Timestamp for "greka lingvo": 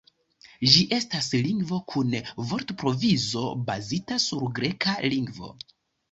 4.61-5.51